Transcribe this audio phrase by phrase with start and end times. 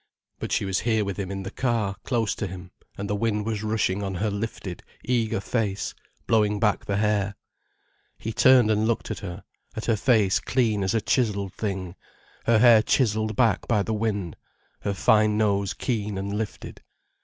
[0.39, 3.45] But she was here with him in the car, close to him, and the wind
[3.45, 5.93] was rushing on her lifted, eager face,
[6.25, 7.35] blowing back the hair.
[8.17, 9.43] He turned and looked at her,
[9.75, 11.93] at her face clean as a chiselled thing,
[12.47, 14.37] her hair chiselled back by the wind,
[14.79, 16.81] her fine nose keen and lifted.